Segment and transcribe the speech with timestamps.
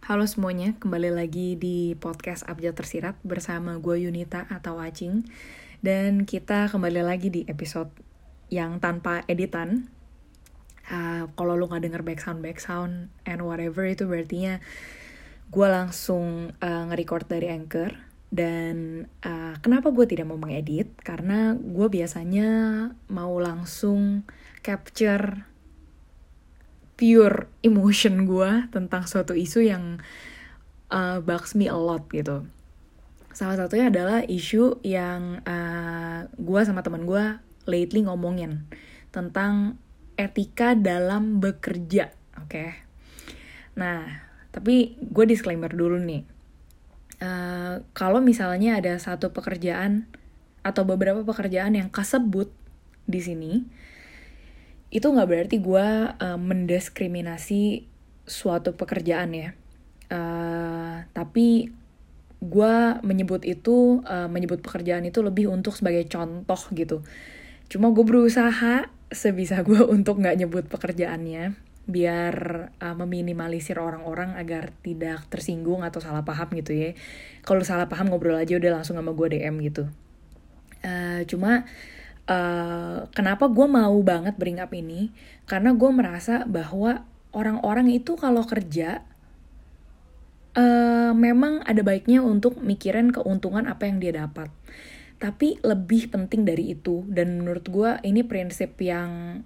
[0.00, 5.28] Halo semuanya, kembali lagi di podcast Abjad Tersirat bersama gue Yunita atau Acing.
[5.84, 7.92] Dan kita kembali lagi di episode
[8.48, 9.92] yang tanpa editan.
[10.88, 14.64] Uh, Kalau lu gak denger background background and whatever itu berartinya
[15.52, 17.92] gue langsung uh, nge-record dari Anchor.
[18.32, 20.96] Dan uh, kenapa gue tidak mau mengedit?
[21.04, 22.48] Karena gue biasanya
[23.12, 24.24] mau langsung
[24.64, 25.49] capture
[27.00, 30.04] pure emotion gue tentang suatu isu yang
[30.92, 32.44] uh, bugs me a lot gitu.
[33.32, 38.68] Salah satunya adalah isu yang uh, gue sama teman gue lately ngomongin
[39.08, 39.80] tentang
[40.20, 42.52] etika dalam bekerja, oke?
[42.52, 42.70] Okay?
[43.80, 44.04] Nah,
[44.52, 46.28] tapi gue disclaimer dulu nih.
[47.16, 50.04] Uh, kalau misalnya ada satu pekerjaan
[50.60, 52.52] atau beberapa pekerjaan yang kesebut
[53.08, 53.52] di sini,
[54.90, 57.86] itu nggak berarti gue uh, mendiskriminasi
[58.26, 59.50] suatu pekerjaan ya.
[60.10, 61.70] Uh, tapi
[62.42, 62.74] gue
[63.06, 67.06] menyebut itu uh, menyebut pekerjaan itu lebih untuk sebagai contoh gitu.
[67.70, 71.54] Cuma gue berusaha sebisa gue untuk nggak nyebut pekerjaannya
[71.90, 72.34] biar
[72.78, 76.90] uh, meminimalisir orang-orang agar tidak tersinggung atau salah paham gitu ya.
[77.46, 79.86] Kalau salah paham ngobrol aja udah langsung sama gue DM gitu.
[80.80, 81.68] Uh, cuma
[82.30, 85.10] Uh, kenapa gue mau banget bring up ini?
[85.50, 87.02] Karena gue merasa bahwa
[87.34, 89.02] orang-orang itu kalau kerja
[90.54, 94.46] uh, memang ada baiknya untuk mikirin keuntungan apa yang dia dapat.
[95.18, 99.42] Tapi lebih penting dari itu dan menurut gue ini prinsip yang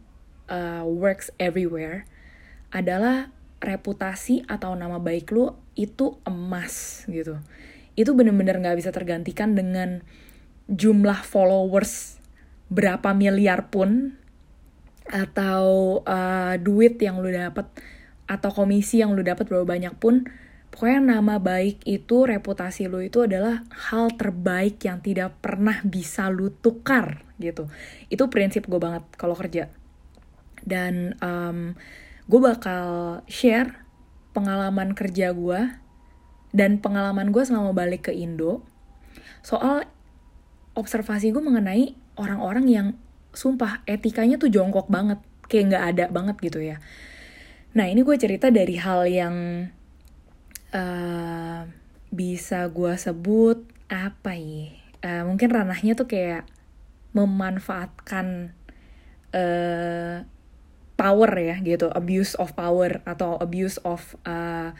[0.53, 2.07] uh, works everywhere
[2.71, 3.33] adalah
[3.65, 7.41] reputasi atau nama baik lu itu emas gitu.
[7.97, 10.05] Itu bener-bener gak bisa tergantikan dengan
[10.69, 12.24] jumlah followers
[12.73, 14.17] berapa miliar pun
[15.05, 17.69] atau uh, duit yang lu dapat
[18.25, 20.25] atau komisi yang lu dapat berapa banyak pun
[20.73, 26.51] pokoknya nama baik itu reputasi lu itu adalah hal terbaik yang tidak pernah bisa lu
[26.51, 27.69] tukar gitu.
[28.09, 29.69] Itu prinsip gue banget kalau kerja.
[30.65, 31.77] Dan um,
[32.27, 33.85] gue bakal share
[34.33, 35.61] pengalaman kerja gue
[36.51, 38.65] dan pengalaman gue selama balik ke Indo
[39.45, 39.87] soal
[40.75, 42.87] observasi gue mengenai orang-orang yang
[43.35, 45.19] sumpah etikanya tuh jongkok banget.
[45.51, 46.81] Kayak nggak ada banget gitu ya.
[47.75, 49.37] Nah ini gue cerita dari hal yang
[50.73, 51.61] uh,
[52.15, 54.73] bisa gue sebut apa ya?
[55.05, 56.49] Uh, mungkin ranahnya tuh kayak
[57.13, 58.57] memanfaatkan
[59.35, 60.25] uh,
[60.95, 61.91] power ya gitu.
[61.93, 64.73] Abuse of power atau abuse of uh,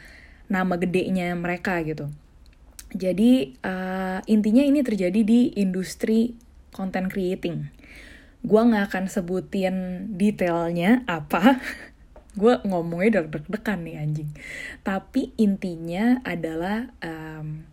[0.47, 2.09] nama gedenya mereka gitu.
[2.95, 6.37] Jadi uh, intinya ini terjadi di industri
[6.75, 7.71] content creating.
[8.43, 9.75] Gue gak akan sebutin
[10.19, 11.63] detailnya apa.
[12.39, 14.29] gue ngomongnya deg-degan nih anjing.
[14.83, 17.63] Tapi intinya adalah um,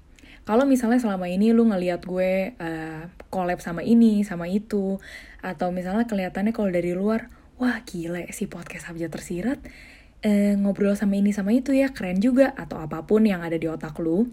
[0.47, 5.03] kalau misalnya selama ini lu ngeliat gue uh, collab sama ini, sama itu,
[5.43, 9.63] atau misalnya kelihatannya kalau dari luar, wah gila si podcast Habja Tersirat,
[10.23, 13.67] uh, ngobrol sama ini sama itu ya keren juga, atau apa pun yang ada di
[13.67, 14.31] otak lu.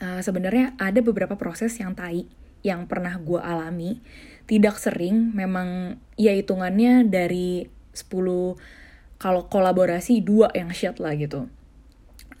[0.00, 2.28] Uh, Sebenarnya ada beberapa proses yang tai
[2.62, 3.98] yang pernah gue alami
[4.46, 8.12] tidak sering memang ya hitungannya dari 10
[9.22, 11.46] kalau kolaborasi dua yang share lah gitu.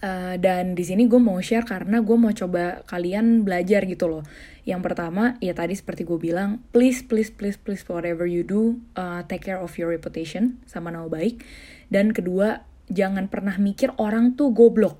[0.02, 4.26] Uh, dan di sini gue mau share karena gue mau coba kalian belajar gitu loh.
[4.66, 9.22] Yang pertama ya tadi seperti gue bilang please please please please whatever you do uh,
[9.30, 11.46] take care of your reputation sama nama baik.
[11.86, 14.98] Dan kedua jangan pernah mikir orang tuh goblok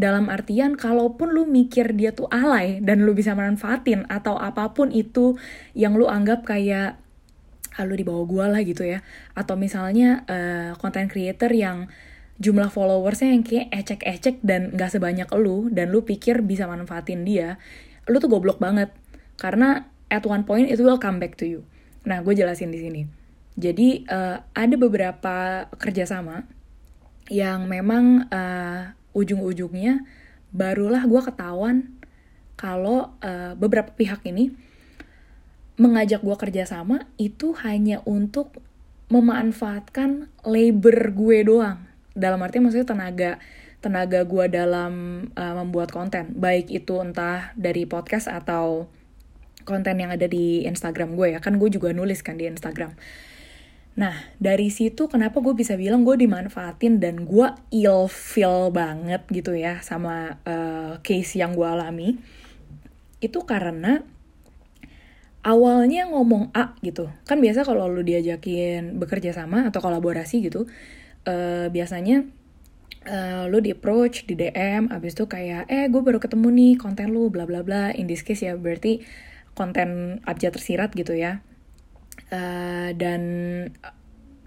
[0.00, 4.88] dalam artian kalaupun lu mikir dia tuh alay dan lu bisa manfaatin atau apa pun
[4.88, 5.36] itu
[5.76, 6.96] yang lu anggap kayak
[7.76, 9.04] ah, lu di bawah gua lah gitu ya.
[9.36, 11.92] Atau misalnya uh, content creator yang
[12.40, 17.60] jumlah followersnya yang kayak ecek-ecek dan gak sebanyak lu dan lu pikir bisa manfaatin dia
[18.08, 18.88] lu tuh goblok banget.
[19.36, 21.60] Karena at one point it will come back to you.
[22.08, 23.02] Nah gue jelasin di sini.
[23.60, 26.48] Jadi uh, ada beberapa kerjasama
[27.28, 30.08] yang memang uh, ujung-ujungnya
[30.50, 31.94] barulah gue ketahuan
[32.58, 34.52] kalau uh, beberapa pihak ini
[35.80, 38.60] mengajak gue kerjasama itu hanya untuk
[39.08, 41.80] memanfaatkan labor gue doang.
[42.12, 43.30] Dalam arti maksudnya tenaga
[43.80, 44.92] tenaga gue dalam
[45.32, 46.36] uh, membuat konten.
[46.36, 48.92] Baik itu entah dari podcast atau
[49.64, 51.40] konten yang ada di Instagram gue ya.
[51.40, 52.92] Kan gue juga nulis kan di Instagram
[53.98, 59.52] Nah, dari situ kenapa gue bisa bilang gue dimanfaatin dan gue ill feel banget gitu
[59.58, 62.16] ya sama uh, case yang gue alami.
[63.18, 64.00] Itu karena
[65.42, 67.10] awalnya ngomong A gitu.
[67.26, 70.70] Kan biasa kalau lu diajakin bekerja sama atau kolaborasi gitu,
[71.26, 72.24] uh, biasanya
[73.08, 77.12] uh, lu di approach di DM abis itu kayak eh gue baru ketemu nih konten
[77.12, 79.00] lu bla bla bla in this case ya berarti
[79.56, 81.40] konten abjad tersirat gitu ya
[82.32, 83.22] uh, dan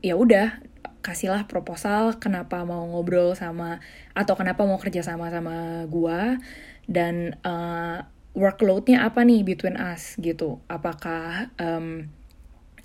[0.04, 0.60] ya udah
[1.04, 3.84] kasihlah proposal kenapa mau ngobrol sama
[4.16, 6.40] atau kenapa mau kerja sama sama gua
[6.88, 10.60] dan uh, workloadnya apa nih between us gitu.
[10.66, 12.10] Apakah um,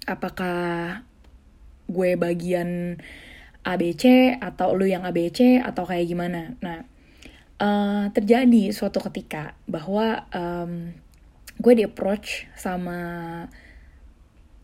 [0.04, 1.02] apakah
[1.88, 3.00] gue bagian
[3.64, 6.56] ABC atau lu yang ABC atau kayak gimana?
[6.60, 6.84] Nah
[7.60, 10.92] uh, terjadi suatu ketika bahwa um,
[11.58, 13.00] gue di approach sama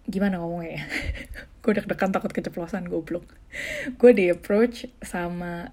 [0.09, 0.85] gimana ngomongnya ya?
[1.65, 3.25] Gue deg-degan takut keceplosan goblok.
[3.97, 5.73] Gue di approach sama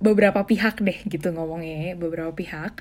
[0.00, 2.80] beberapa pihak deh gitu ngomongnya beberapa pihak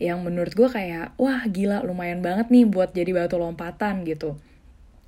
[0.00, 4.38] yang menurut gue kayak wah gila lumayan banget nih buat jadi batu lompatan gitu.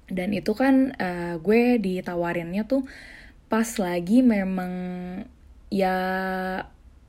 [0.06, 2.86] Dan itu kan uh, gue ditawarinnya tuh
[3.46, 4.72] pas lagi memang
[5.70, 5.96] ya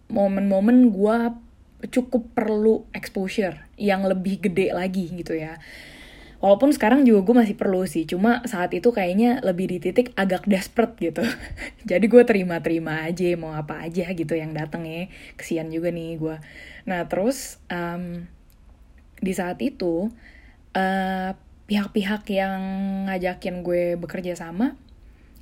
[0.09, 1.17] momen-momen gue
[1.93, 5.61] cukup perlu exposure yang lebih gede lagi gitu ya
[6.37, 10.45] Walaupun sekarang juga gue masih perlu sih, cuma saat itu kayaknya lebih di titik agak
[10.45, 11.25] desperate gitu.
[11.89, 15.09] Jadi gue terima-terima aja, mau apa aja gitu yang dateng ya.
[15.33, 16.37] Kesian juga nih gue.
[16.85, 18.29] Nah terus um,
[19.17, 20.13] di saat itu
[20.77, 22.61] pihak pihak-pihak yang
[23.09, 24.77] ngajakin gue bekerja sama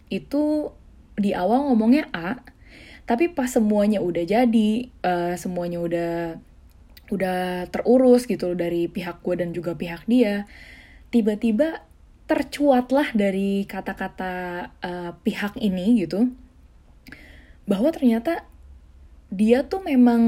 [0.08, 0.72] itu
[1.20, 2.40] di awal ngomongnya A,
[3.04, 4.72] tapi pas semuanya udah jadi,
[5.06, 6.14] uh, semuanya udah
[7.14, 10.50] udah terurus gitu dari pihak gue dan juga pihak dia
[11.16, 11.88] tiba-tiba
[12.28, 14.34] tercuatlah dari kata-kata
[14.84, 16.28] uh, pihak ini gitu
[17.64, 18.44] bahwa ternyata
[19.32, 20.22] dia tuh memang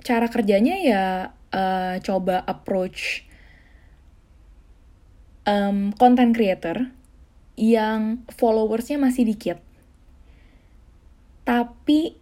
[0.00, 1.04] cara kerjanya ya
[1.52, 3.28] uh, coba approach
[5.44, 6.88] um, content creator
[7.60, 9.60] yang followersnya masih dikit.
[11.44, 12.16] Tapi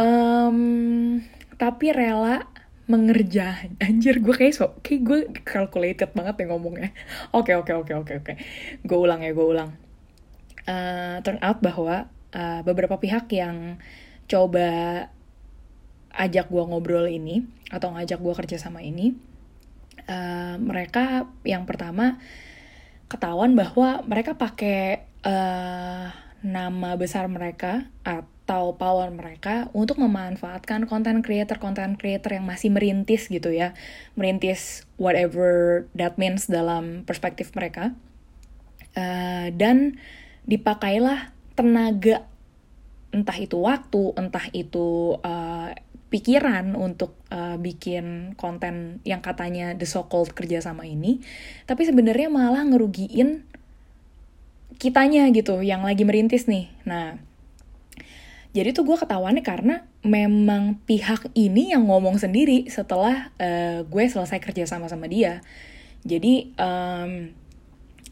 [0.00, 0.58] um,
[1.60, 2.48] tapi rela
[2.90, 6.90] mengerja anjir gue kayak so kayak gue calculated banget ya ngomongnya.
[7.30, 8.32] Oke oke oke oke oke.
[8.82, 9.70] Gue ulang ya gue ulang.
[10.66, 13.78] Uh, turn out bahwa uh, beberapa pihak yang
[14.26, 15.06] coba
[16.10, 19.14] ajak gue ngobrol ini atau ngajak gue kerja sama ini
[20.10, 22.18] uh, mereka yang pertama
[23.10, 26.10] ketahuan bahwa mereka pakai uh,
[26.40, 32.74] nama besar mereka atau atau power mereka untuk memanfaatkan konten creator konten creator yang masih
[32.74, 33.78] merintis gitu ya.
[34.18, 37.94] Merintis whatever that means dalam perspektif mereka.
[38.98, 40.02] Uh, dan
[40.50, 42.26] dipakailah tenaga
[43.14, 45.70] entah itu waktu entah itu uh,
[46.10, 51.22] pikiran untuk uh, bikin konten yang katanya the so called kerjasama ini
[51.70, 53.46] tapi sebenarnya malah ngerugiin
[54.82, 56.66] kitanya gitu yang lagi merintis nih.
[56.82, 57.29] Nah
[58.50, 64.42] jadi tuh gue ketahuannya karena memang pihak ini yang ngomong sendiri setelah uh, gue selesai
[64.42, 65.38] kerja sama sama dia.
[66.02, 67.30] Jadi um,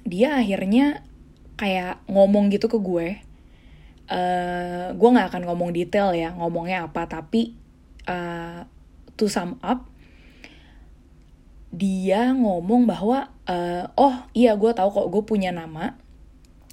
[0.06, 1.02] dia akhirnya
[1.58, 3.08] kayak ngomong gitu ke gue.
[4.08, 7.58] Uh, gue nggak akan ngomong detail ya ngomongnya apa, tapi
[8.06, 8.62] uh,
[9.18, 9.90] to sum up,
[11.74, 15.98] dia ngomong bahwa uh, oh iya gue tahu kok gue punya nama.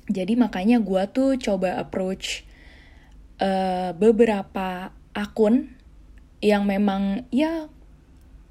[0.06, 2.46] Jadi makanya gue tuh coba approach
[3.42, 5.76] uh, beberapa akun
[6.44, 7.72] yang memang ya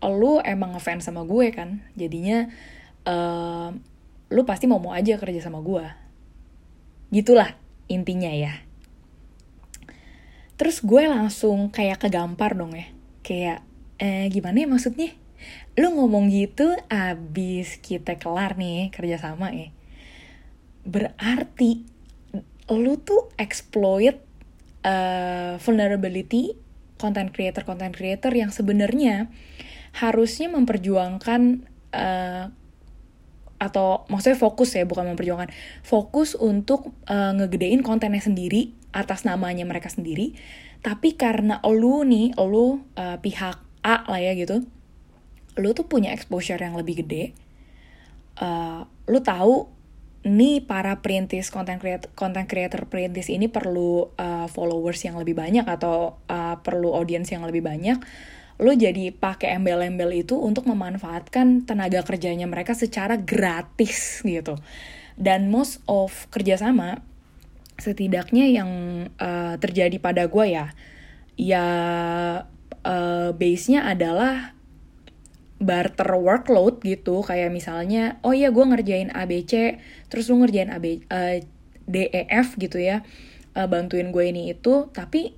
[0.04, 1.80] lu emang ngefans sama gue kan.
[1.96, 2.48] Jadinya
[3.08, 3.72] uh,
[4.28, 6.04] lu pasti mau mau aja kerja sama gue
[7.14, 7.54] gitulah
[7.86, 8.58] intinya ya.
[10.58, 12.90] Terus gue langsung kayak kegampar dong ya.
[13.22, 13.62] Kayak
[14.02, 15.14] eh gimana ya maksudnya?
[15.78, 19.70] Lu ngomong gitu abis kita kelar nih kerja sama ya.
[20.82, 21.86] Berarti
[22.66, 24.18] lu tuh exploit
[24.84, 26.54] uh, vulnerability
[27.00, 29.32] content creator content creator yang sebenarnya
[29.98, 32.44] harusnya memperjuangkan uh,
[33.58, 35.50] atau maksudnya fokus ya bukan memperjuangkan.
[35.82, 40.36] Fokus untuk uh, ngegedein kontennya sendiri atas namanya mereka sendiri.
[40.84, 44.64] Tapi karena lu nih lu uh, pihak A lah ya gitu
[45.54, 47.30] lu tuh punya exposure yang lebih gede
[48.42, 49.70] uh, lu tahu
[50.24, 55.68] nih para perintis konten creator konten creator perintis ini perlu uh, followers yang lebih banyak
[55.68, 58.00] atau uh, perlu audiens yang lebih banyak
[58.54, 64.54] lo jadi pakai embel-embel itu untuk memanfaatkan tenaga kerjanya mereka secara gratis gitu.
[65.18, 67.02] Dan most of kerjasama
[67.78, 68.70] setidaknya yang
[69.18, 70.70] uh, terjadi pada gue ya
[71.34, 71.66] ya
[72.86, 74.53] uh, base-nya adalah
[75.64, 77.24] barter workload gitu.
[77.24, 79.80] Kayak misalnya oh iya gue ngerjain ABC
[80.12, 81.48] terus lu ngerjain AB uh, eh,
[81.88, 83.02] DEF gitu ya.
[83.56, 85.34] Uh, bantuin gue ini itu tapi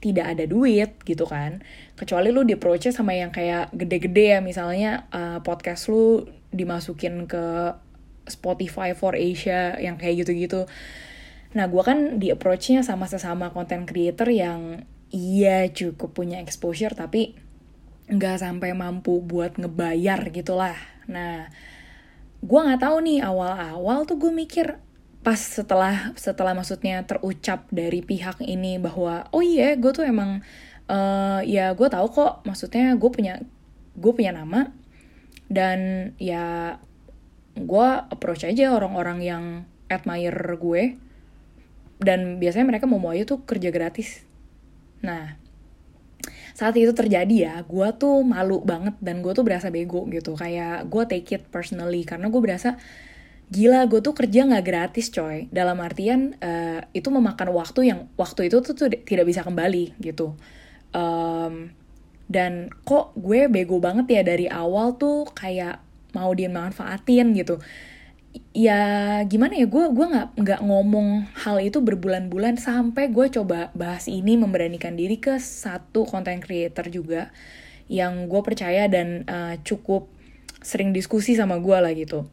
[0.00, 1.62] tidak ada duit gitu kan.
[1.94, 4.40] Kecuali lu di approach sama yang kayak gede-gede ya.
[4.42, 7.76] Misalnya uh, podcast lu dimasukin ke
[8.26, 10.66] Spotify for Asia yang kayak gitu-gitu.
[11.54, 17.34] Nah gue kan di approachnya sama sesama content creator yang iya cukup punya exposure tapi
[18.10, 20.76] nggak sampai mampu buat ngebayar gitulah.
[21.06, 21.46] Nah
[22.40, 24.80] gue nggak tahu nih awal-awal tuh gue mikir
[25.20, 30.40] pas setelah setelah maksudnya terucap dari pihak ini bahwa oh iya gue tuh emang
[30.88, 33.44] uh, ya gue tahu kok maksudnya gue punya
[34.00, 34.72] gue punya nama
[35.52, 36.80] dan ya
[37.52, 39.44] gue approach aja orang-orang yang
[39.92, 40.96] admire gue
[42.00, 44.24] dan biasanya mereka mau mau aja tuh kerja gratis.
[45.04, 45.36] Nah
[46.60, 50.36] saat itu terjadi ya gue tuh malu banget dan gue tuh berasa bego gitu.
[50.36, 52.76] Kayak gue take it personally karena gue berasa
[53.48, 55.48] gila gue tuh kerja nggak gratis coy.
[55.48, 60.36] Dalam artian uh, itu memakan waktu yang waktu itu tuh, tidak bisa kembali gitu.
[60.92, 61.72] Um,
[62.28, 65.80] dan kok gue bego banget ya dari awal tuh kayak
[66.12, 67.56] mau dia manfaatin gitu
[68.50, 74.10] ya gimana ya gue gue nggak nggak ngomong hal itu berbulan-bulan sampai gue coba bahas
[74.10, 77.30] ini memberanikan diri ke satu content creator juga
[77.86, 80.10] yang gue percaya dan uh, cukup
[80.60, 82.26] sering diskusi sama gue lah gitu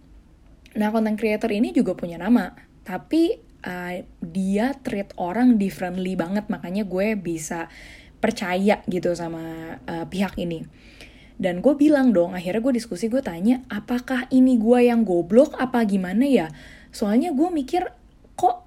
[0.78, 2.54] Nah, content creator ini juga punya nama,
[2.86, 3.34] tapi
[3.66, 7.66] uh, dia treat orang differently banget, makanya gue bisa
[8.22, 10.70] percaya gitu sama uh, pihak ini.
[11.38, 15.54] Dan gue bilang dong, akhirnya gue diskusi, gue tanya, apakah ini gue yang goblok?
[15.62, 16.50] Apa gimana ya?
[16.90, 17.94] Soalnya gue mikir,
[18.34, 18.66] kok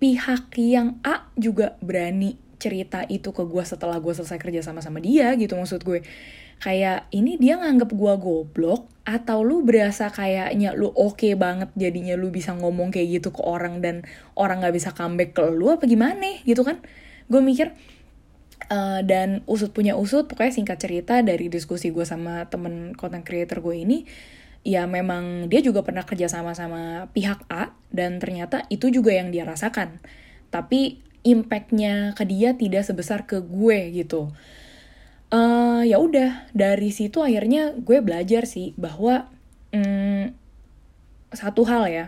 [0.00, 5.32] pihak yang A juga berani cerita itu ke gue setelah gue selesai kerja sama-sama dia
[5.40, 6.04] gitu maksud gue.
[6.60, 12.20] Kayak ini dia nganggep gue goblok atau lu berasa kayaknya lu oke okay banget jadinya
[12.20, 14.04] lu bisa ngomong kayak gitu ke orang dan
[14.36, 16.44] orang nggak bisa comeback ke lu apa gimana?
[16.44, 16.84] Gitu kan.
[17.32, 17.72] Gue mikir
[18.68, 23.64] uh, dan usut punya usut pokoknya singkat cerita dari diskusi gue sama temen content creator
[23.64, 24.04] gue ini
[24.60, 29.32] ya memang dia juga pernah kerja sama sama pihak A dan ternyata itu juga yang
[29.32, 30.00] dia rasakan.
[30.52, 34.32] Tapi impactnya ke dia tidak sebesar ke gue gitu.
[35.30, 39.30] Uh, ya udah dari situ akhirnya gue belajar sih bahwa
[39.70, 40.34] um,
[41.30, 42.06] satu hal ya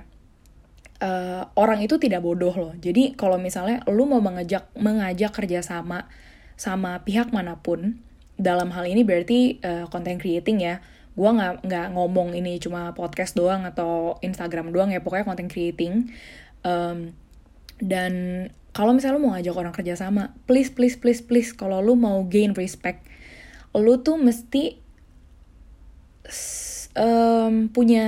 [0.99, 2.75] uh, orang itu tidak bodoh loh.
[2.82, 6.11] Jadi kalau misalnya lu mau mengajak mengajak kerjasama
[6.56, 8.00] sama pihak mana pun
[8.40, 10.80] dalam hal ini berarti uh, content creating ya.
[11.12, 16.09] Gue nggak nggak ngomong ini cuma podcast doang atau Instagram doang ya pokoknya content creating.
[16.64, 17.12] Um,
[17.82, 18.12] dan
[18.73, 22.56] kalau misalnya lu mau ngajak orang kerjasama please please please please kalau lu mau gain
[22.56, 23.04] respect
[23.76, 24.76] lu tuh mesti
[26.97, 28.06] um, punya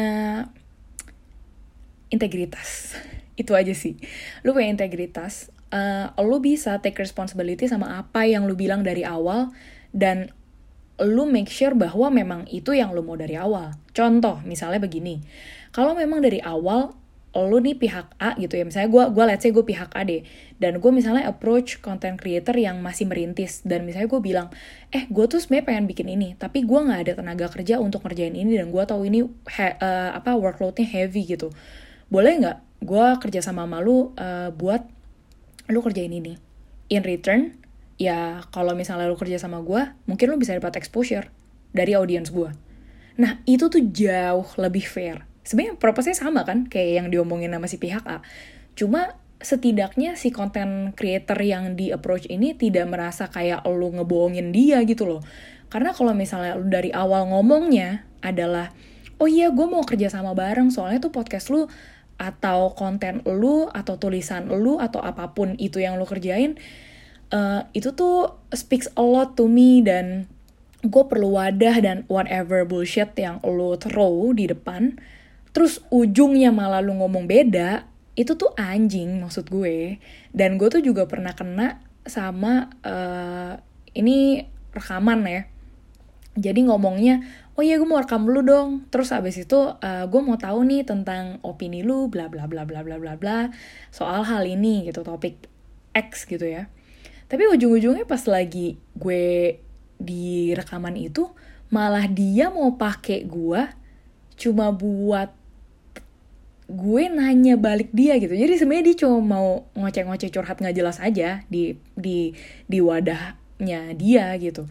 [2.13, 2.97] integritas.
[3.41, 3.99] Itu aja sih.
[4.47, 9.51] Lu punya integritas uh, lu bisa take responsibility sama apa yang lu bilang dari awal
[9.91, 10.31] dan
[11.03, 13.75] lu make sure bahwa memang itu yang lu mau dari awal.
[13.91, 15.19] Contoh misalnya begini
[15.75, 16.95] kalau memang dari awal
[17.35, 20.23] lu nih pihak A gitu ya misalnya gue gue let's say gue pihak A deh
[20.63, 24.49] dan gue misalnya approach content creator yang masih merintis dan misalnya gue bilang
[24.95, 28.39] eh gue tuh sebenarnya pengen bikin ini tapi gue nggak ada tenaga kerja untuk ngerjain
[28.39, 31.51] ini dan gue tahu ini he, uh, apa workloadnya heavy gitu.
[32.07, 34.87] Boleh nggak gue kerja sama malu uh, buat
[35.69, 36.37] lu kerjain ini.
[36.93, 37.57] In return
[37.97, 41.31] ya kalau misalnya lu kerja sama gue mungkin lu bisa dapat exposure
[41.71, 42.51] dari audience gue
[43.15, 45.23] nah itu tuh jauh lebih fair.
[45.47, 48.27] Sebenarnya purpose-nya sama kan kayak yang diomongin sama si pihak A.
[48.75, 54.83] Cuma setidaknya si content creator yang di approach ini tidak merasa kayak lu ngebohongin dia
[54.83, 55.23] gitu loh.
[55.71, 58.75] Karena kalau misalnya lu dari awal ngomongnya adalah
[59.23, 61.71] oh iya gue mau kerja sama bareng soalnya tuh podcast lu
[62.17, 66.57] atau konten lu atau tulisan lu atau apa pun itu yang lu kerjain
[67.35, 70.31] uh, itu tuh speaks a lot to me dan
[70.85, 74.95] gue perlu wadah dan whatever bullshit yang lu throw di depan
[75.51, 79.99] terus ujungnya malah lu ngomong beda itu tuh anjing maksud gue.
[80.31, 83.59] Dan gue tuh juga pernah kena sama uh,
[83.95, 85.43] ini rekaman ya.
[86.35, 87.23] Jadi ngomongnya
[87.55, 88.87] oh iya gue mau rekam lu dong.
[88.91, 92.83] Terus abis itu uh, gue mau tahu nih tentang opini lu bla bla bla bla
[92.83, 93.39] bla bla bla
[93.95, 95.47] soal hal ini gitu topik
[95.95, 96.67] X gitu ya.
[97.31, 99.59] Tapi ujung-ujungnya pas lagi gue
[99.99, 101.31] di rekaman itu
[101.71, 103.63] malah dia mau pakai gue
[104.35, 105.31] cuma buat
[106.65, 108.35] gue nanya balik dia gitu.
[108.35, 112.35] Jadi sebenarnya dia cuma mau ngoceh-ngoceh curhat nggak jelas aja di di
[112.67, 114.67] di wadahnya dia gitu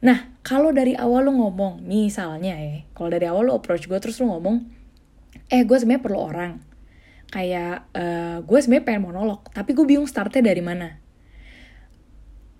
[0.00, 4.20] nah kalau dari awal lo ngomong misalnya ya kalau dari awal lo approach gue terus
[4.20, 4.76] lo ngomong
[5.50, 6.52] eh gue sebenarnya perlu orang.
[7.26, 10.98] Kayak uh, gue sebenarnya pengen monolog tapi gue bingung startnya dari mana.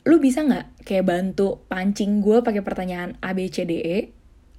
[0.07, 3.99] Lu bisa nggak kayak bantu pancing gue pakai pertanyaan A B C D E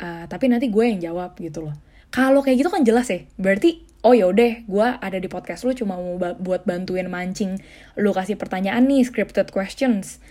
[0.03, 1.75] uh, tapi nanti gue yang jawab gitu loh.
[2.07, 5.99] Kalau kayak gitu kan jelas ya berarti oh yaudah gue ada di podcast lu cuma
[5.99, 7.59] mau buat bantuin mancing
[7.99, 10.23] lu kasih pertanyaan nih scripted questions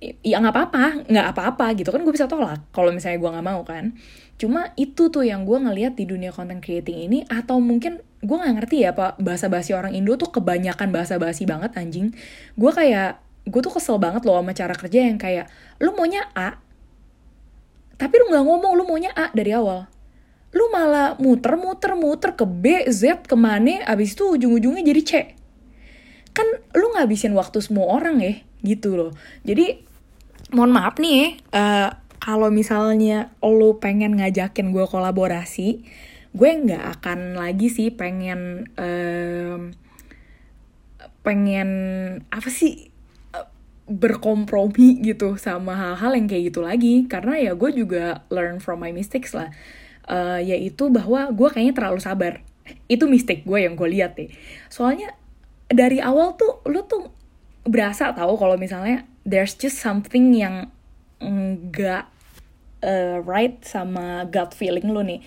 [0.00, 1.92] ya nggak apa-apa nggak apa-apa gitu.
[1.92, 3.92] Kan gue bisa tolak kalau misalnya gue nggak mau kan.
[4.40, 8.54] Cuma itu tuh yang gue ngeliat di dunia content creating ini atau mungkin gue nggak
[8.64, 12.16] ngerti ya pak bahasa basi orang Indo tuh kebanyakan bahasa basi banget anjing.
[12.56, 15.48] Gue kayak gue tuh kesel banget loh sama cara kerja yang kayak
[15.80, 16.60] lu maunya A
[18.00, 19.84] tapi lu nggak ngomong lu maunya A dari awal.
[20.56, 25.12] Lu malah muter muter muter ke B Z ke mana abis itu ujung-ujungnya jadi C.
[26.32, 29.12] Kan lu ngabisin waktu semua orang ya gitu loh.
[29.44, 29.89] Jadi
[30.50, 35.82] mohon maaf nih uh, kalau misalnya lo pengen ngajakin gue kolaborasi
[36.30, 39.74] gue nggak akan lagi sih pengen um,
[41.26, 41.70] pengen
[42.30, 42.90] apa sih
[43.90, 46.94] berkompromi gitu sama hal-hal yang kayak gitu lagi.
[47.10, 49.50] Karena ya gue juga learn from my mistakes lah.
[50.06, 52.46] Uh, yaitu bahwa gue kayaknya terlalu sabar.
[52.86, 54.30] Itu mistake gue yang gue lihat deh.
[54.70, 55.18] Soalnya
[55.66, 57.10] dari awal tuh lo tuh
[57.66, 60.72] berasa tahu kalau misalnya there's just something yang
[61.20, 62.08] nggak
[62.84, 65.20] uh, right sama gut feeling lo nih.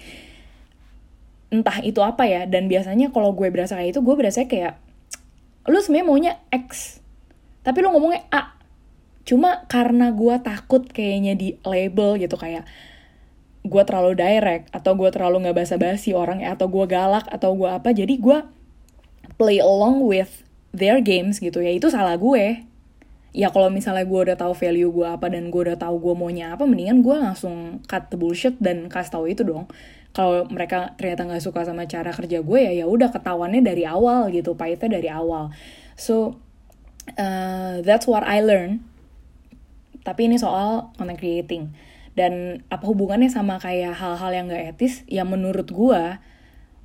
[1.54, 4.82] Entah itu apa ya dan biasanya kalau gue berasa kayak itu gue berasa kayak
[5.70, 7.00] lo sebenarnya maunya X
[7.64, 8.58] tapi lo ngomongnya A.
[9.24, 12.68] Cuma karena gue takut kayaknya di label gitu kayak
[13.64, 17.72] gue terlalu direct atau gue terlalu nggak basa-basi orang ya atau gue galak atau gue
[17.72, 18.44] apa jadi gue
[19.40, 20.44] play along with
[20.76, 21.72] their games gitu ya.
[21.72, 22.73] Itu salah gue
[23.34, 26.54] ya kalau misalnya gue udah tahu value gue apa dan gue udah tahu gue maunya
[26.54, 29.66] apa mendingan gue langsung cut the bullshit dan kasih tahu itu dong.
[30.14, 34.30] Kalau mereka ternyata nggak suka sama cara kerja gue ya ya udah ketahuannya dari awal
[34.30, 35.50] gitu pahitnya dari awal.
[35.98, 36.38] So
[37.18, 38.86] uh, that's what I learn.
[40.06, 41.74] Tapi ini soal content creating.
[42.14, 45.02] Dan apa hubungannya sama kayak hal-hal yang gak etis?
[45.10, 46.22] Ya menurut gue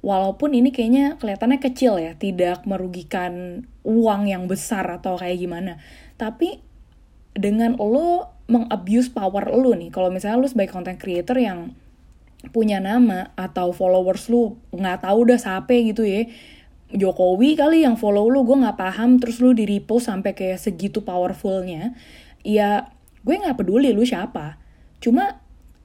[0.01, 5.83] walaupun ini kayaknya kelihatannya kecil ya tidak merugikan uang yang besar atau kayak gimana
[6.19, 6.61] tapi
[7.33, 11.73] dengan lo mengabuse power lo nih kalau misalnya lo sebagai content creator yang
[12.51, 16.27] punya nama atau followers lu nggak tahu udah siapa gitu ya
[16.89, 21.05] Jokowi kali yang follow lu gue nggak paham terus lu di repost sampai kayak segitu
[21.05, 21.93] powerfulnya
[22.41, 22.89] ya
[23.21, 24.57] gue nggak peduli lu siapa.
[24.97, 25.37] Cuma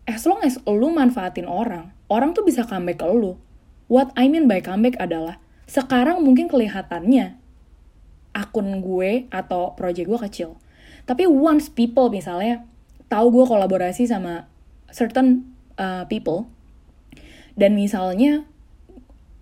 [0.07, 3.39] as long as lu manfaatin orang orang tuh bisa comeback ke lu
[3.87, 7.39] what I mean by comeback adalah sekarang mungkin kelihatannya
[8.33, 10.49] akun gue atau project gue kecil.
[11.05, 12.65] Tapi once people misalnya
[13.07, 14.49] tahu gue kolaborasi sama
[14.89, 16.49] certain uh, people
[17.53, 18.49] dan misalnya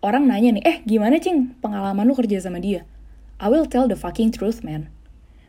[0.04, 2.84] orang nanya nih, eh gimana cing pengalaman lu kerja sama dia?
[3.40, 4.92] I will tell the fucking truth man.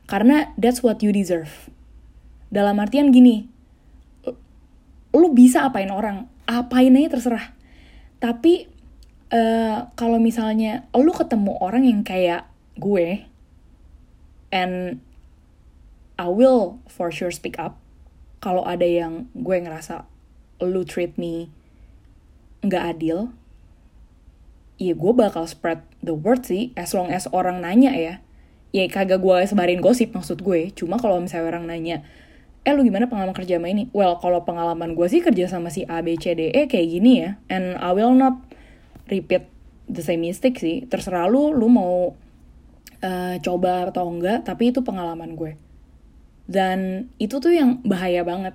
[0.06, 1.72] Karena that's what you deserve.
[2.52, 3.48] Dalam artian gini,
[5.12, 7.56] lu bisa apain orang, apain aja terserah.
[8.20, 8.68] Tapi
[9.32, 13.24] uh, kalau misalnya lu ketemu orang yang kayak gue,
[14.54, 15.00] and
[16.20, 17.80] I will for sure speak up
[18.44, 20.04] kalau ada yang gue ngerasa
[20.62, 21.50] lu treat me
[22.62, 23.34] nggak adil
[24.78, 28.14] ya gue bakal spread the word sih as long as orang nanya ya.
[28.72, 32.02] Ya kagak gue sebarin gosip maksud gue cuma kalau misalnya orang nanya
[32.62, 33.90] eh lu gimana pengalaman kerja sama ini?
[33.90, 37.12] Well kalau pengalaman gue sih kerja sama si A B C D E kayak gini
[37.20, 37.30] ya.
[37.50, 38.38] And I will not
[39.10, 39.50] repeat
[39.90, 40.86] the same mistake sih.
[40.86, 42.14] Terserah lu lu mau
[43.02, 45.58] uh, coba atau enggak tapi itu pengalaman gue.
[46.46, 48.54] Dan itu tuh yang bahaya banget.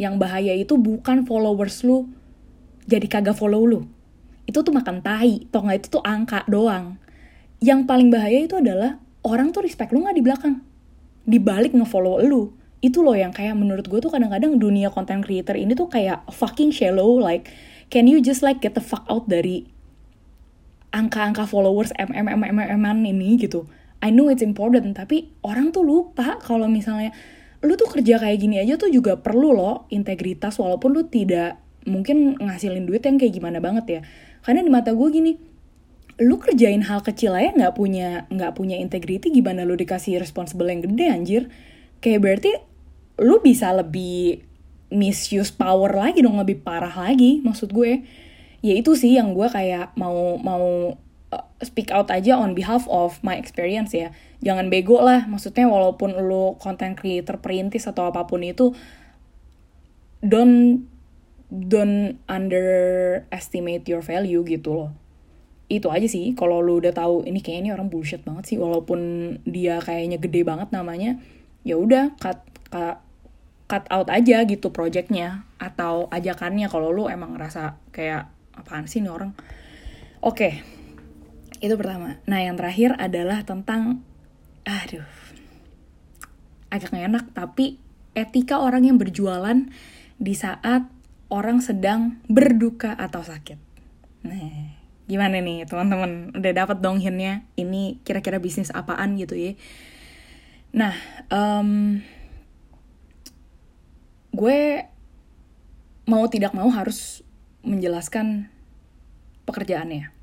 [0.00, 2.08] Yang bahaya itu bukan followers lu
[2.88, 3.80] jadi kagak follow lu.
[4.48, 5.46] Itu tuh makan tai.
[5.48, 6.98] Toh nggak itu tuh angka doang.
[7.62, 10.54] Yang paling bahaya itu adalah orang tuh respect lu nggak di belakang.
[11.22, 12.52] Dibalik ngefollow lu.
[12.82, 16.74] Itu loh yang kayak menurut gue tuh kadang-kadang dunia content creator ini tuh kayak fucking
[16.74, 17.46] shallow like
[17.94, 19.70] can you just like get the fuck out dari
[20.90, 23.70] angka-angka followers mm mm mm mm ini gitu
[24.02, 27.14] I know it's important tapi orang tuh lupa kalau misalnya
[27.62, 32.34] lu tuh kerja kayak gini aja tuh juga perlu loh integritas walaupun lu tidak mungkin
[32.38, 34.00] ngasilin duit yang kayak gimana banget ya.
[34.42, 35.32] Karena di mata gue gini
[36.20, 40.82] lu kerjain hal kecil aja nggak punya nggak punya integriti gimana lu dikasih responsible yang
[40.82, 41.42] gede anjir?
[42.02, 42.50] Kayak berarti
[43.22, 44.42] lu bisa lebih
[44.92, 48.02] misuse power lagi dong lebih parah lagi maksud gue.
[48.62, 50.98] Ya itu sih yang gue kayak mau mau
[51.62, 54.10] speak out aja on behalf of my experience ya
[54.42, 58.74] jangan bego lah maksudnya walaupun lo content creator perintis atau apa pun itu
[60.22, 60.86] don't
[61.52, 64.90] don't underestimate your value gitu loh
[65.72, 69.00] itu aja sih kalau lu udah tahu ini kayaknya orang bullshit banget sih walaupun
[69.48, 71.16] dia kayaknya gede banget namanya
[71.64, 73.00] ya udah cut, cut
[73.72, 79.08] cut out aja gitu projectnya atau ajakannya kalau lu emang ngerasa kayak apaan sih nih
[79.08, 79.32] orang
[80.20, 80.60] oke okay.
[81.62, 82.18] Itu pertama.
[82.26, 84.02] Nah yang terakhir adalah tentang
[84.66, 85.06] aduh
[86.74, 87.78] agak gak enak tapi
[88.18, 89.70] etika orang yang berjualan
[90.18, 90.90] di saat
[91.30, 93.56] orang sedang berduka atau sakit.
[94.26, 94.74] Nah
[95.06, 96.34] gimana nih teman-teman?
[96.34, 97.46] Udah dapat dong hintnya?
[97.54, 99.54] Ini kira-kira bisnis apaan gitu ya?
[100.74, 100.98] Nah
[101.30, 102.02] um,
[104.34, 104.90] gue
[106.10, 107.22] mau tidak mau harus
[107.62, 108.50] menjelaskan
[109.46, 110.21] pekerjaannya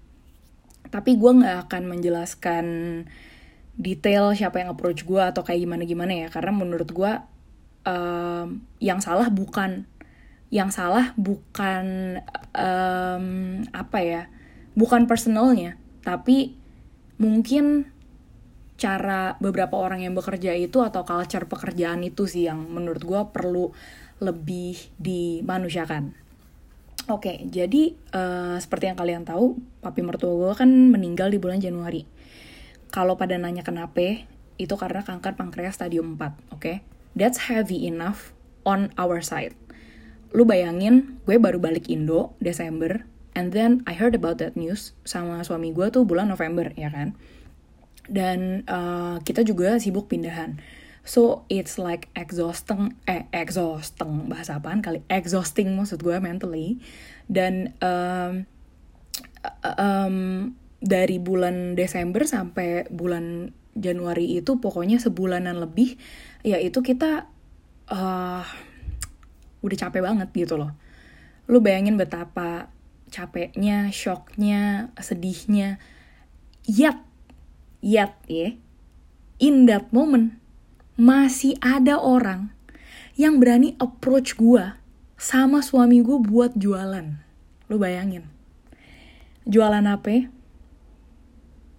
[0.90, 2.66] tapi gue nggak akan menjelaskan
[3.80, 7.12] detail siapa yang approach gue atau kayak gimana gimana ya karena menurut gue
[7.88, 9.88] um, yang salah bukan
[10.50, 12.18] yang salah bukan
[12.58, 13.26] um,
[13.72, 14.22] apa ya
[14.74, 16.58] bukan personalnya tapi
[17.22, 17.88] mungkin
[18.80, 23.76] cara beberapa orang yang bekerja itu atau culture pekerjaan itu sih yang menurut gue perlu
[24.24, 26.16] lebih dimanusiakan.
[27.10, 32.06] Oke, jadi uh, seperti yang kalian tahu, papi mertua gue kan meninggal di bulan Januari.
[32.94, 34.30] Kalau pada nanya kenapa,
[34.62, 36.62] itu karena kanker pankreas stadium 4, oke?
[36.62, 36.86] Okay?
[37.18, 39.58] That's heavy enough on our side.
[40.38, 45.40] Lu bayangin, gue baru balik Indo, Desember, And then I heard about that news sama
[45.46, 47.14] suami gue tuh bulan November ya kan.
[48.10, 50.58] Dan uh, kita juga sibuk pindahan.
[51.10, 55.02] So it's like exhausting, eh exhausting bahasa apaan kali?
[55.10, 56.78] Exhausting maksud gue mentally.
[57.26, 58.46] Dan um,
[59.66, 60.18] um,
[60.78, 65.98] dari bulan Desember sampai bulan Januari itu pokoknya sebulanan lebih,
[66.46, 67.26] ya itu kita
[67.90, 68.46] uh,
[69.66, 70.78] udah capek banget gitu loh.
[71.50, 72.70] Lu bayangin betapa
[73.10, 75.82] capeknya, shocknya, sedihnya.
[76.70, 77.02] Yet,
[77.82, 78.54] yet ya,
[79.42, 80.39] in that moment,
[81.00, 82.52] masih ada orang
[83.16, 84.76] yang berani approach gue
[85.16, 87.16] sama suami gue buat jualan.
[87.72, 88.28] Lu bayangin.
[89.48, 90.28] Jualan apa?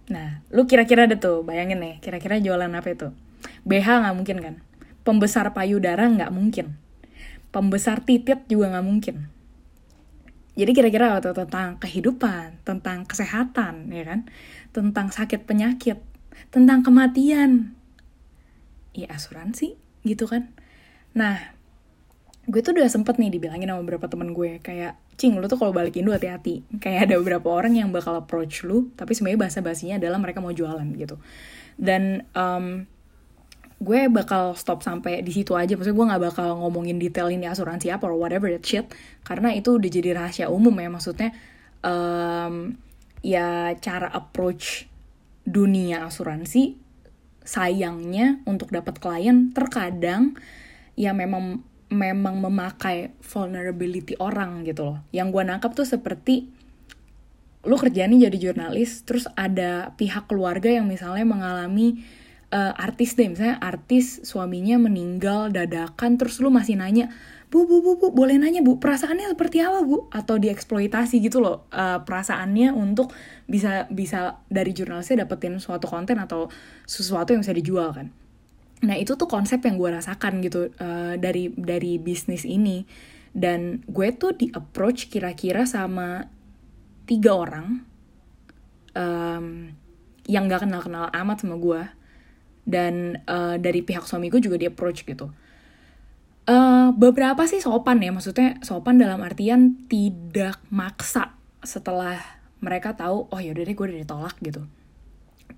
[0.09, 3.13] Nah, lu kira-kira ada tuh, bayangin nih, kira-kira jualan apa itu?
[3.69, 4.55] BH nggak mungkin kan?
[5.05, 6.81] Pembesar payudara nggak mungkin.
[7.53, 9.29] Pembesar titit juga nggak mungkin
[10.61, 14.29] jadi kira-kira waktu tentang kehidupan, tentang kesehatan, ya kan?
[14.77, 15.97] Tentang sakit penyakit,
[16.53, 17.80] tentang kematian.
[18.97, 19.79] Ya asuransi?
[20.03, 20.51] Gitu kan.
[21.15, 21.55] Nah,
[22.47, 25.71] gue tuh udah sempet nih dibilangin sama beberapa temen gue kayak cing lu tuh kalau
[25.77, 26.65] balik Indo hati-hati.
[26.81, 30.51] Kayak ada beberapa orang yang bakal approach lu tapi sebenarnya bahasa basinya adalah mereka mau
[30.51, 31.21] jualan gitu.
[31.77, 32.89] Dan um,
[33.81, 37.89] gue bakal stop sampai di situ aja maksudnya gue nggak bakal ngomongin detail ini asuransi
[37.89, 38.85] apa or whatever that shit
[39.25, 41.33] karena itu udah jadi rahasia umum ya maksudnya
[41.81, 42.77] um,
[43.25, 44.85] ya cara approach
[45.49, 46.77] dunia asuransi
[47.51, 50.39] sayangnya untuk dapat klien terkadang
[50.95, 54.99] ya memang memang memakai vulnerability orang gitu loh.
[55.11, 56.47] Yang gue nangkap tuh seperti
[57.67, 62.01] lu kerjanya jadi jurnalis terus ada pihak keluarga yang misalnya mengalami
[62.55, 67.13] uh, artis deh misalnya artis suaminya meninggal dadakan terus lu masih nanya
[67.51, 70.07] bu bu bu bu boleh nanya bu perasaannya seperti apa bu?
[70.15, 73.11] Atau dieksploitasi gitu loh uh, perasaannya untuk
[73.51, 76.47] bisa bisa dari jurnalisnya dapetin suatu konten atau
[76.87, 78.09] sesuatu yang bisa dijual kan?
[78.87, 82.87] Nah itu tuh konsep yang gue rasakan gitu uh, dari dari bisnis ini.
[83.31, 86.27] Dan gue tuh di approach kira-kira sama
[87.07, 87.87] tiga orang
[88.95, 89.71] um,
[90.27, 91.83] yang gak kenal kenal amat sama gue
[92.67, 95.31] dan uh, dari pihak suamiku juga di approach gitu
[96.49, 102.17] uh, beberapa sih sopan ya maksudnya sopan dalam artian tidak maksa setelah
[102.61, 104.65] mereka tahu oh yaudah deh gue udah ditolak gitu.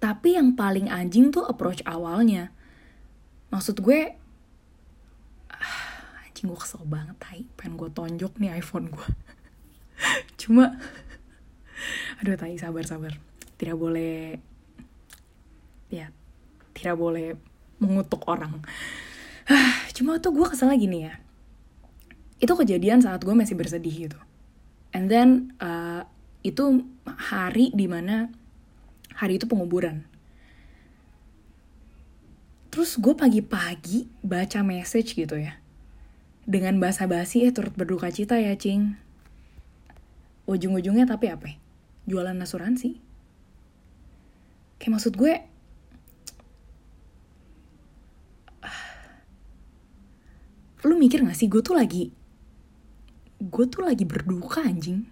[0.02, 2.50] Tapi yang paling anjing tuh approach awalnya.
[3.54, 4.00] Maksud gue
[5.50, 7.42] uh, anjing gue kesel banget tai.
[7.54, 9.08] Pengen gue tonjok nih iPhone gue
[10.40, 10.78] cuma
[12.22, 13.14] aduh tai sabar sabar.
[13.58, 14.38] Tidak boleh
[15.92, 16.08] ya
[16.72, 17.36] tidak boleh
[17.78, 18.64] mengutuk orang
[19.92, 21.14] cuma tuh gue kesel lagi nih ya
[22.42, 24.18] itu kejadian saat gue masih bersedih gitu.
[24.90, 26.02] And then uh,
[26.42, 28.34] itu hari di mana
[29.14, 30.02] hari itu penguburan.
[32.74, 35.54] Terus gue pagi-pagi baca message gitu ya
[36.42, 38.98] dengan bahasa basi eh turut berduka cita ya cing.
[40.50, 41.54] Ujung-ujungnya tapi apa
[42.10, 42.98] jualan asuransi.
[44.82, 45.46] Kayak maksud gue
[50.82, 52.10] lu mikir gak sih gue tuh lagi
[53.50, 55.02] gue tuh lagi berduka anjing.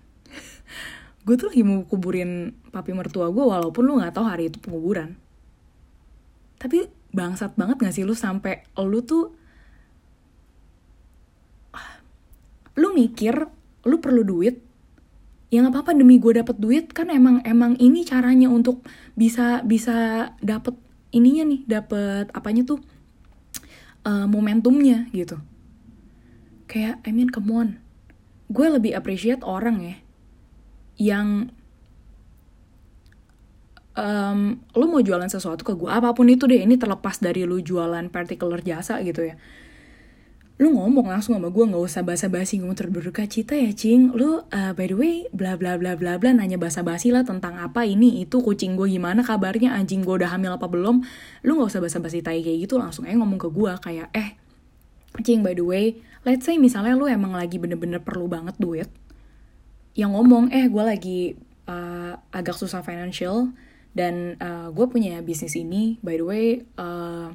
[1.26, 5.18] Gue tuh lagi mau kuburin papi mertua gue walaupun lu nggak tahu hari itu penguburan.
[6.60, 9.34] Tapi bangsat banget gak sih lu sampai lu tuh
[12.78, 13.34] lu mikir
[13.84, 14.62] lu perlu duit?
[15.50, 18.86] Ya nggak apa-apa demi gue dapet duit kan emang emang ini caranya untuk
[19.18, 20.78] bisa bisa dapet
[21.10, 22.78] ininya nih dapet apanya tuh
[24.06, 25.42] uh, momentumnya gitu
[26.70, 27.82] kayak I mean come on.
[28.46, 29.96] Gue lebih appreciate orang ya
[31.00, 31.50] yang
[33.96, 37.58] um, lu mau jualan sesuatu ke gue apa pun itu deh ini terlepas dari lu
[37.58, 39.34] jualan particular jasa gitu ya.
[40.60, 44.12] Lu ngomong langsung sama gue nggak usah basa-basi ngomong terberduka cita ya cing.
[44.12, 47.88] Lu uh, by the way bla bla bla bla bla nanya basa-basi lah tentang apa
[47.88, 51.00] ini itu kucing gue gimana kabarnya anjing gue udah hamil apa belum.
[51.48, 54.39] Lu nggak usah basa-basi tai kayak gitu langsung aja ngomong ke gue kayak eh
[55.18, 58.88] cing by the way let's say misalnya lu emang lagi bener-bener perlu banget duit
[59.98, 61.20] yang ngomong eh gue lagi
[61.66, 63.50] uh, agak susah financial
[63.90, 66.46] dan uh, gue punya bisnis ini by the way
[66.78, 67.34] uh,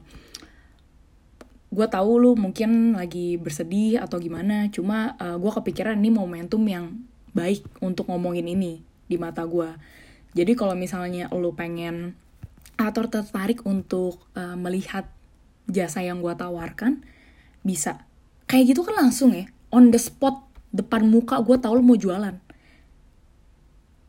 [1.76, 6.64] gue tahu lu mungkin lagi bersedih atau gimana cuma uh, eh, gue kepikiran ini momentum
[6.64, 7.04] yang
[7.36, 8.80] baik untuk ngomongin ini
[9.12, 9.68] di mata gue
[10.32, 12.16] jadi kalau misalnya lu pengen
[12.80, 15.12] atau tertarik untuk uh, melihat
[15.68, 17.04] jasa yang gue tawarkan
[17.65, 18.06] bisa.
[18.45, 19.49] Kayak gitu kan langsung ya.
[19.73, 22.38] On the spot depan muka gue tau lu mau jualan.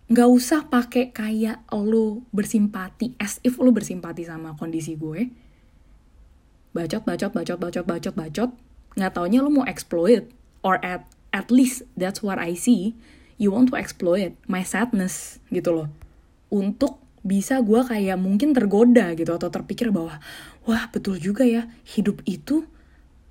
[0.07, 5.33] Nggak usah pakai kayak lu bersimpati as if lu bersimpati sama kondisi gue.
[6.77, 8.51] Bacot bacot bacot bacot bacot bacot.
[8.95, 10.29] Nggak taunya lu mau exploit
[10.63, 12.95] or at at least that's what I see.
[13.41, 15.89] You want to exploit my sadness gitu loh.
[16.53, 20.23] Untuk bisa gue kayak mungkin tergoda gitu atau terpikir bahwa
[20.69, 21.67] wah betul juga ya.
[21.83, 22.63] Hidup itu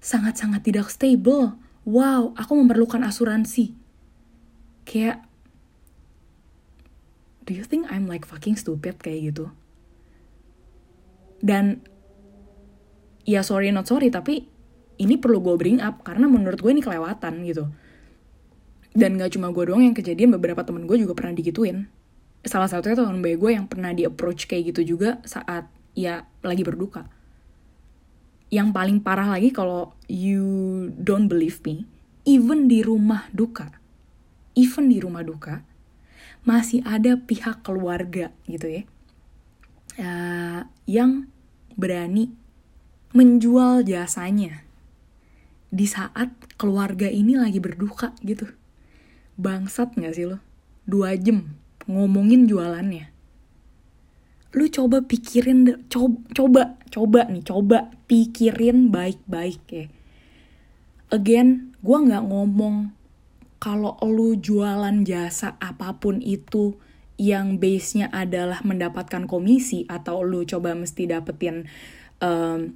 [0.05, 1.57] sangat-sangat tidak stable.
[1.81, 3.73] Wow aku memerlukan asuransi.
[4.85, 5.25] Kayak
[7.49, 9.01] do you think I'm like fucking stupid?
[9.01, 9.45] Kayak gitu.
[11.41, 11.81] Dan
[13.25, 14.45] ya sorry not sorry tapi
[15.01, 17.65] ini perlu gue bring up karena menurut gue ini kelewatan gitu.
[18.95, 21.91] Dan gak cuma gue doang yang kejadian beberapa temen gue juga pernah digituin.
[22.45, 27.09] Salah satunya baik gue yang pernah di approach kayak gitu juga saat ya lagi berduka
[28.53, 30.45] yang paling parah lagi kalau you
[31.01, 31.85] don't believe me
[32.25, 33.73] even di rumah duka
[34.53, 35.65] even di rumah duka
[36.45, 38.83] masih ada pihak keluarga gitu ya
[39.97, 41.29] uh, yang
[41.75, 42.31] berani
[43.15, 44.65] menjual jasanya
[45.75, 48.47] di saat keluarga ini lagi berduka gitu.
[49.35, 50.39] Bangsat gak sih lo?
[50.87, 53.11] Dua jam ngomongin jualannya.
[54.55, 59.85] Lu coba pikirin, coba, coba, coba nih, coba pikirin baik-baik ya.
[61.11, 62.95] Again, gue gak ngomong
[63.59, 66.79] kalau lu jualan jasa apa pun itu
[67.15, 71.67] yang base-nya adalah mendapatkan komisi atau lu coba mesti dapetin
[72.19, 72.75] um,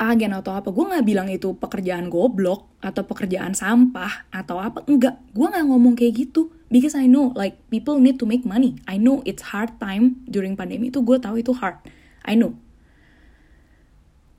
[0.00, 0.74] agen atau apa.
[0.74, 5.20] Gue nggak bilang itu pekerjaan goblok atau pekerjaan sampah atau apa enggak.
[5.30, 8.80] Gue nggak ngomong kayak gitu because I know like people need to make money.
[8.88, 11.82] I know it's hard time during pandemi itu gue tahu itu hard.
[12.24, 12.56] I know.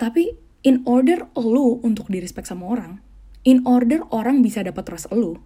[0.02, 0.34] Tapi
[0.66, 3.02] in order lo untuk di respect sama orang
[3.42, 5.42] in order orang bisa dapat trust lo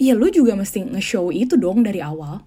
[0.00, 2.42] ya lo juga mesti nge-show itu dong dari awal.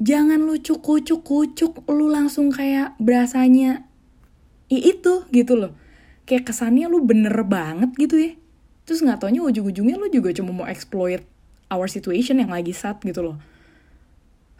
[0.00, 3.84] Jangan lu cukup cukup lu langsung kayak berasanya
[4.72, 5.76] itu gitu loh.
[6.24, 8.32] Kayak kesannya lu bener banget gitu ya.
[8.88, 11.20] Terus nggak taunya ujung-ujungnya lu juga cuma mau exploit
[11.70, 13.38] our situation yang lagi sad gitu loh.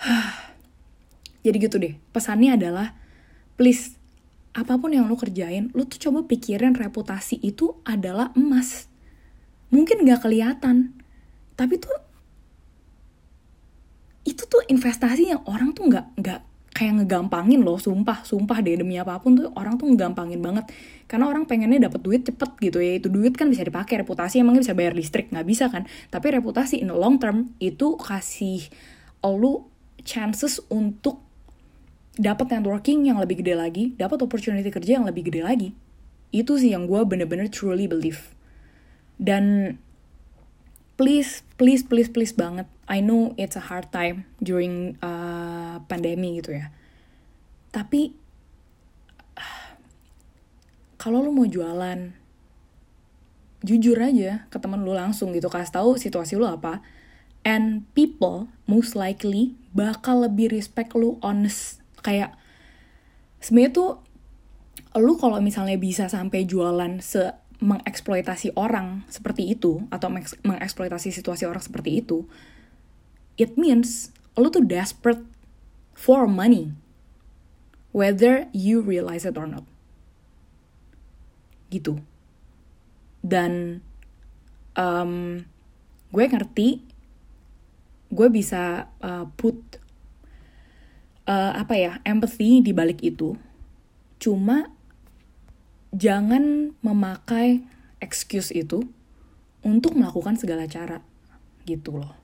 [1.45, 2.95] Jadi gitu deh pesannya adalah
[3.59, 3.99] please
[4.51, 8.87] apa pun yang lu kerjain lu tuh coba pikirin reputasi itu adalah emas.
[9.75, 10.95] Mungkin nggak kelihatan
[11.59, 11.93] tapi tuh
[14.25, 16.41] itu tuh investasi yang orang tuh nggak nggak
[16.81, 20.65] kayak ngegampangin loh sumpah sumpah deh demi apa pun tuh orang tuh ngegampangin banget.
[21.05, 24.65] Karena orang pengennya dapat duit cepet gitu ya itu duit kan bisa dipakai reputasi emangnya
[24.65, 25.85] bisa bayar listrik nggak bisa kan.
[26.09, 28.65] Tapi reputasi in the long term itu kasih
[29.21, 29.69] lu
[30.09, 31.21] chances untuk
[32.17, 35.69] dapat networking yang lebih gede lagi dapat opportunity kerja yang lebih gede lagi.
[36.33, 38.33] Itu sih yang gue bener-bener truly believe.
[39.21, 39.77] Dan
[40.97, 45.40] please please please please banget I know it's a hard time during uh,
[45.87, 46.73] pandemi gitu ya.
[47.71, 48.13] Tapi
[51.01, 52.13] kalau lu mau jualan,
[53.65, 56.85] jujur aja ke temen lu langsung gitu kasih tahu situasi lu apa.
[57.41, 62.37] And people most likely bakal lebih respect lu honest kayak
[63.41, 63.91] sebenarnya tuh
[65.01, 70.09] lu kalau misalnya bisa sampai jualan se mengeksploitasi orang seperti itu atau
[70.45, 72.25] mengeksploitasi situasi orang seperti itu
[73.37, 75.21] it means lo tuh desperate
[76.01, 76.73] for money
[77.93, 79.69] whether you realize it or not.
[81.69, 82.01] Gitu.
[83.21, 83.85] Dan
[84.73, 85.45] um,
[86.09, 86.89] gue ngerti
[88.11, 89.61] gue bisa uh, put
[91.29, 93.37] uh, apa ya empathy di balik itu.
[94.17, 94.73] Cuma
[95.93, 97.61] jangan memakai
[98.01, 98.89] excuse itu
[99.61, 101.05] untuk melakukan segala cara
[101.69, 102.17] gitu loh.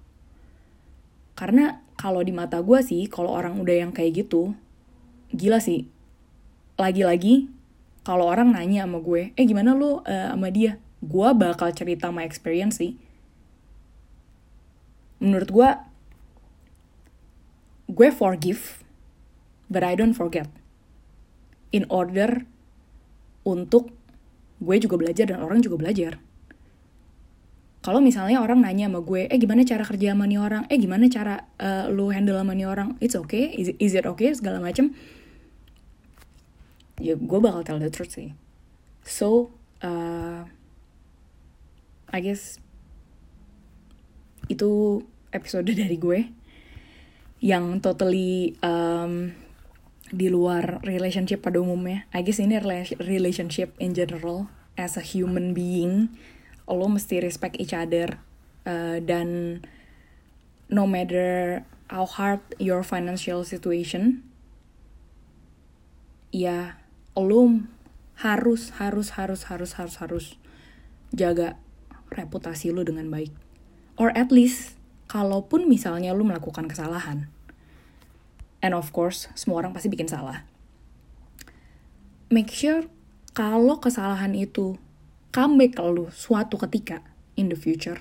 [1.37, 4.53] Karena kalau di mata gue sih kalau orang udah yang kayak gitu
[5.33, 5.89] gila sih.
[6.77, 7.49] Lagi-lagi
[8.05, 10.79] kalau orang nanya sama gue eh gimana lo uh, sama dia?
[11.01, 13.01] Gue bakal cerita my experience sih.
[15.19, 15.69] Menurut gue
[17.89, 18.85] gue forgive
[19.73, 20.47] but I don't forget.
[21.73, 22.45] In order
[23.43, 23.91] untuk
[24.61, 26.21] gue juga belajar dan orang juga belajar
[27.87, 31.07] kalau misalnya orang nanya sama gue, eh gimana cara kerja sama nih orang, eh gimana
[31.07, 34.91] cara uh, lu handle sama nih orang, it's okay, is it, okay, segala macem,
[36.99, 38.35] ya gue bakal tell the truth sih.
[39.07, 39.55] So,
[39.87, 40.51] uh,
[42.11, 42.59] I guess
[44.51, 46.27] itu episode dari gue
[47.39, 49.31] yang totally um,
[50.11, 52.11] di luar relationship pada umumnya.
[52.11, 52.59] I guess ini
[52.99, 56.11] relationship in general as a human being
[56.67, 58.19] lo mesti respect each other
[58.67, 59.63] uh, dan
[60.67, 64.27] no matter how hard your financial situation
[66.35, 66.83] ya
[67.15, 67.63] lo
[68.19, 70.27] harus harus harus harus harus harus
[71.15, 71.55] jaga
[72.11, 73.31] reputasi lo dengan baik.
[73.97, 74.77] Or at least
[75.07, 77.31] kalaupun misalnya lo melakukan kesalahan
[78.61, 80.43] and of course semua orang pasti bikin salah.
[82.27, 82.91] Make sure
[83.37, 84.81] kalau kesalahan itu
[85.31, 87.05] comeback lu suatu ketika
[87.37, 88.01] in the future,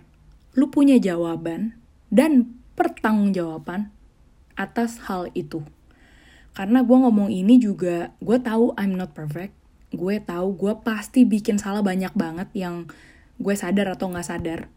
[0.56, 1.76] lu punya jawaban
[2.08, 3.92] dan pertanggungjawaban
[4.56, 5.64] atas hal itu.
[6.56, 9.52] Karena gue ngomong ini juga, gue tahu I'm not perfect.
[9.92, 12.88] Gue tahu gue pasti bikin salah banyak banget yang
[13.36, 14.72] gue sadar atau nggak sadar.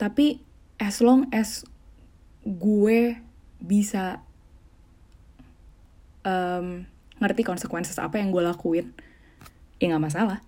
[0.00, 0.40] Tapi
[0.80, 1.68] as long as
[2.48, 3.20] gue
[3.60, 4.24] bisa
[6.24, 6.88] um,
[7.20, 8.96] ngerti konsekuensi apa yang gue lakuin,
[9.76, 10.40] ya nggak masalah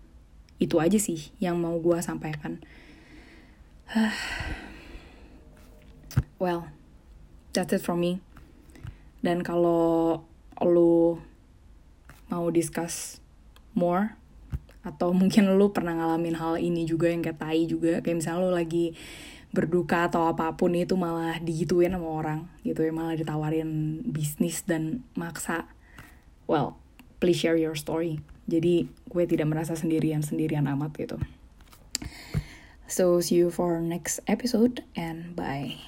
[0.63, 2.63] itu aja sih yang mau gue sampaikan.
[6.39, 6.71] Well
[7.51, 8.23] that's it from me.
[9.27, 10.23] Dan kalau
[10.63, 11.19] lu
[12.31, 13.19] mau discuss
[13.75, 14.15] more
[14.83, 18.51] atau mungkin lu pernah ngalamin hal ini juga yang kayak tai juga kayak misalnya lu
[18.51, 18.99] lagi
[19.55, 25.07] berduka atau apa pun itu malah digituin sama orang gitu ya malah ditawarin bisnis dan
[25.15, 25.71] maksa.
[26.47, 26.79] Well
[27.23, 31.17] please share your story jadi gue tidak merasa sendirian-sendirian amat gitu.
[32.93, 35.81] So see you for next episode and bye.